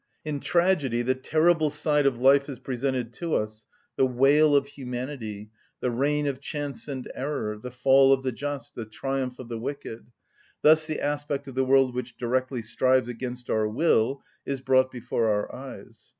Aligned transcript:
In 0.25 0.39
tragedy 0.39 1.03
the 1.03 1.13
terrible 1.13 1.69
side 1.69 2.07
of 2.07 2.17
life 2.17 2.49
is 2.49 2.57
presented 2.57 3.13
to 3.13 3.35
us, 3.35 3.67
the 3.97 4.05
wail 4.07 4.55
of 4.55 4.65
humanity, 4.65 5.51
the 5.79 5.91
reign 5.91 6.25
of 6.25 6.39
chance 6.41 6.87
and 6.87 7.07
error, 7.13 7.55
the 7.55 7.69
fall 7.69 8.11
of 8.11 8.23
the 8.23 8.31
just, 8.31 8.73
the 8.73 8.85
triumph 8.87 9.37
of 9.37 9.47
the 9.47 9.59
wicked; 9.59 10.07
thus 10.63 10.85
the 10.85 10.99
aspect 10.99 11.47
of 11.47 11.53
the 11.53 11.65
world 11.65 11.93
which 11.93 12.17
directly 12.17 12.63
strives 12.63 13.09
against 13.09 13.47
our 13.47 13.67
will 13.67 14.23
is 14.43 14.59
brought 14.59 14.89
before 14.91 15.27
our 15.29 15.53
eyes. 15.53 16.09